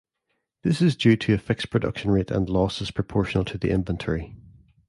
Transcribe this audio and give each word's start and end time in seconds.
This 0.63 0.81
is 0.81 0.95
due 0.95 1.15
to 1.15 1.35
a 1.35 1.37
fixed 1.37 1.69
production 1.69 2.09
rate 2.09 2.31
and 2.31 2.49
losses 2.49 2.89
proportional 2.89 3.45
to 3.45 3.59
the 3.59 3.69
inventory. 3.69 4.35